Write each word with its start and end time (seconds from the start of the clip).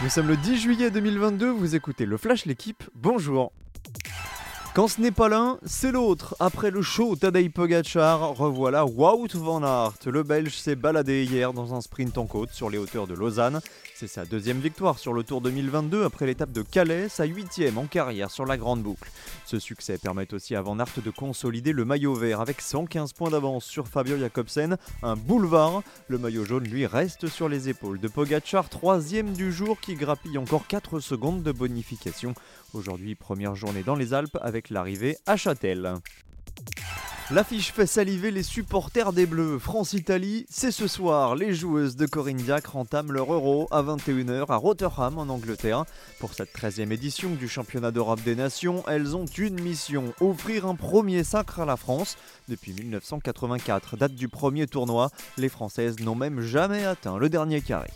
Nous 0.00 0.10
sommes 0.10 0.28
le 0.28 0.36
10 0.36 0.56
juillet 0.58 0.90
2022, 0.92 1.50
vous 1.50 1.74
écoutez 1.74 2.06
le 2.06 2.16
Flash 2.16 2.46
L'équipe, 2.46 2.84
bonjour 2.94 3.50
quand 4.78 4.86
ce 4.86 5.00
n'est 5.00 5.10
pas 5.10 5.28
l'un, 5.28 5.58
c'est 5.66 5.90
l'autre. 5.90 6.36
Après 6.38 6.70
le 6.70 6.82
show 6.82 7.16
Tadej 7.16 7.50
Pogacar, 7.50 8.36
revoilà 8.36 8.86
Wout 8.86 9.26
van 9.34 9.64
Aert. 9.64 9.94
Le 10.06 10.22
Belge 10.22 10.54
s'est 10.54 10.76
baladé 10.76 11.24
hier 11.24 11.52
dans 11.52 11.74
un 11.74 11.80
sprint 11.80 12.16
en 12.16 12.26
côte 12.26 12.52
sur 12.52 12.70
les 12.70 12.78
hauteurs 12.78 13.08
de 13.08 13.14
Lausanne. 13.14 13.60
C'est 13.96 14.06
sa 14.06 14.24
deuxième 14.24 14.60
victoire 14.60 15.00
sur 15.00 15.12
le 15.12 15.24
Tour 15.24 15.40
2022 15.40 16.04
après 16.04 16.26
l'étape 16.26 16.52
de 16.52 16.62
Calais, 16.62 17.08
sa 17.08 17.24
huitième 17.24 17.78
en 17.78 17.86
carrière 17.86 18.30
sur 18.30 18.46
la 18.46 18.56
grande 18.56 18.80
boucle. 18.80 19.10
Ce 19.44 19.58
succès 19.58 19.98
permet 19.98 20.32
aussi 20.32 20.54
à 20.54 20.62
Van 20.62 20.78
Aert 20.78 21.02
de 21.04 21.10
consolider 21.10 21.72
le 21.72 21.84
maillot 21.84 22.14
vert 22.14 22.40
avec 22.40 22.60
115 22.60 23.14
points 23.14 23.30
d'avance 23.30 23.64
sur 23.64 23.88
Fabio 23.88 24.16
Jacobsen, 24.16 24.76
un 25.02 25.16
boulevard. 25.16 25.82
Le 26.06 26.18
maillot 26.18 26.44
jaune 26.44 26.68
lui 26.68 26.86
reste 26.86 27.26
sur 27.26 27.48
les 27.48 27.68
épaules 27.68 27.98
de 27.98 28.06
Pogacar, 28.06 28.68
troisième 28.68 29.32
du 29.32 29.50
jour 29.50 29.80
qui 29.80 29.96
grappille 29.96 30.38
encore 30.38 30.68
4 30.68 31.00
secondes 31.00 31.42
de 31.42 31.50
bonification. 31.50 32.34
Aujourd'hui, 32.74 33.16
première 33.16 33.56
journée 33.56 33.82
dans 33.82 33.96
les 33.96 34.14
Alpes 34.14 34.38
avec 34.42 34.67
l'arrivée 34.70 35.16
à 35.26 35.36
Châtel. 35.36 35.94
L'affiche 37.30 37.72
fait 37.74 37.86
saliver 37.86 38.30
les 38.30 38.42
supporters 38.42 39.12
des 39.12 39.26
Bleus. 39.26 39.58
France-Italie, 39.58 40.46
c'est 40.48 40.70
ce 40.70 40.88
soir. 40.88 41.36
Les 41.36 41.52
joueuses 41.52 41.94
de 41.94 42.06
Corinne 42.06 42.38
Diacre 42.38 42.76
entament 42.76 43.12
leur 43.12 43.30
Euro 43.30 43.68
à 43.70 43.82
21h 43.82 44.46
à 44.48 44.56
Rotterdam 44.56 45.18
en 45.18 45.28
Angleterre. 45.28 45.84
Pour 46.20 46.32
cette 46.32 46.56
13e 46.56 46.90
édition 46.90 47.34
du 47.34 47.46
championnat 47.46 47.90
d'Europe 47.90 48.22
des 48.24 48.34
Nations, 48.34 48.82
elles 48.88 49.14
ont 49.14 49.26
une 49.26 49.60
mission 49.60 50.14
offrir 50.22 50.64
un 50.64 50.74
premier 50.74 51.22
sacre 51.22 51.60
à 51.60 51.66
la 51.66 51.76
France. 51.76 52.16
Depuis 52.48 52.72
1984, 52.72 53.98
date 53.98 54.14
du 54.14 54.28
premier 54.28 54.66
tournoi, 54.66 55.10
les 55.36 55.50
Françaises 55.50 56.00
n'ont 56.00 56.14
même 56.14 56.40
jamais 56.40 56.86
atteint 56.86 57.18
le 57.18 57.28
dernier 57.28 57.60
carré. 57.60 57.90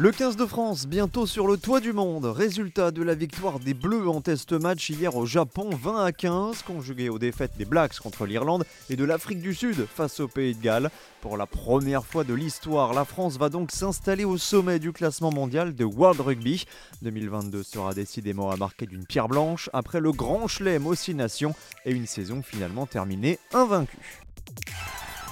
Le 0.00 0.12
15 0.12 0.36
de 0.36 0.46
France, 0.46 0.86
bientôt 0.86 1.26
sur 1.26 1.48
le 1.48 1.56
toit 1.56 1.80
du 1.80 1.92
monde. 1.92 2.24
Résultat 2.24 2.92
de 2.92 3.02
la 3.02 3.16
victoire 3.16 3.58
des 3.58 3.74
Bleus 3.74 4.08
en 4.08 4.20
test 4.20 4.52
match 4.52 4.90
hier 4.90 5.16
au 5.16 5.26
Japon, 5.26 5.70
20 5.72 6.04
à 6.04 6.12
15, 6.12 6.62
conjugué 6.62 7.08
aux 7.08 7.18
défaites 7.18 7.56
des 7.58 7.64
Blacks 7.64 7.98
contre 7.98 8.24
l'Irlande 8.24 8.64
et 8.90 8.94
de 8.94 9.02
l'Afrique 9.02 9.40
du 9.40 9.54
Sud 9.54 9.86
face 9.92 10.20
au 10.20 10.28
Pays 10.28 10.54
de 10.54 10.62
Galles. 10.62 10.90
Pour 11.20 11.36
la 11.36 11.46
première 11.46 12.06
fois 12.06 12.22
de 12.22 12.32
l'histoire, 12.32 12.94
la 12.94 13.04
France 13.04 13.38
va 13.38 13.48
donc 13.48 13.72
s'installer 13.72 14.24
au 14.24 14.38
sommet 14.38 14.78
du 14.78 14.92
classement 14.92 15.32
mondial 15.32 15.74
de 15.74 15.84
World 15.84 16.20
Rugby. 16.20 16.64
2022 17.02 17.64
sera 17.64 17.92
décidément 17.92 18.52
à 18.52 18.56
marquer 18.56 18.86
d'une 18.86 19.04
pierre 19.04 19.26
blanche 19.26 19.68
après 19.72 19.98
le 19.98 20.12
grand 20.12 20.46
chelem 20.46 20.86
aussi 20.86 21.12
nation 21.12 21.56
et 21.84 21.90
une 21.90 22.06
saison 22.06 22.40
finalement 22.44 22.86
terminée 22.86 23.40
invaincue. 23.52 24.22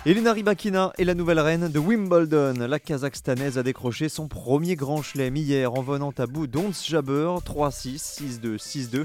Elena 0.06 0.34
Rybakina 0.34 0.92
est 0.98 1.04
la 1.04 1.14
nouvelle 1.14 1.40
reine 1.40 1.66
de 1.66 1.78
Wimbledon. 1.80 2.68
La 2.68 2.78
Kazakhstanaise 2.78 3.58
a 3.58 3.64
décroché 3.64 4.08
son 4.08 4.28
premier 4.28 4.76
grand 4.76 5.02
chelem 5.02 5.34
hier 5.34 5.74
en 5.74 5.82
venant 5.82 6.12
à 6.16 6.26
bout 6.28 6.46
d'Ons 6.46 6.70
Jabber 6.70 7.34
3-6, 7.44 8.40
6-2, 8.40 8.56
6-2. 8.56 9.04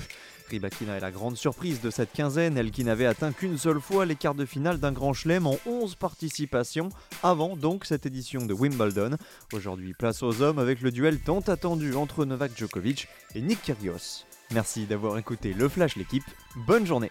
Rybakina 0.51 0.97
est 0.97 0.99
la 0.99 1.09
grande 1.09 1.37
surprise 1.37 1.81
de 1.81 1.89
cette 1.89 2.13
quinzaine, 2.13 2.55
elle 2.55 2.69
qui 2.69 2.83
n'avait 2.83 3.07
atteint 3.07 3.31
qu'une 3.31 3.57
seule 3.57 3.81
fois 3.81 4.05
les 4.05 4.13
quarts 4.13 4.35
de 4.35 4.45
finale 4.45 4.79
d'un 4.79 4.91
grand 4.91 5.13
chelem 5.13 5.47
en 5.47 5.57
11 5.65 5.95
participations, 5.95 6.89
avant 7.23 7.55
donc 7.55 7.85
cette 7.85 8.05
édition 8.05 8.45
de 8.45 8.53
Wimbledon. 8.53 9.17
Aujourd'hui, 9.53 9.95
place 9.95 10.21
aux 10.21 10.43
hommes 10.43 10.59
avec 10.59 10.81
le 10.81 10.91
duel 10.91 11.17
tant 11.17 11.39
attendu 11.39 11.95
entre 11.95 12.25
Novak 12.25 12.55
Djokovic 12.55 13.07
et 13.33 13.41
Nick 13.41 13.63
Kyrgios. 13.63 14.25
Merci 14.53 14.85
d'avoir 14.85 15.17
écouté 15.17 15.53
le 15.53 15.67
Flash 15.67 15.95
l'équipe, 15.95 16.25
bonne 16.67 16.85
journée 16.85 17.09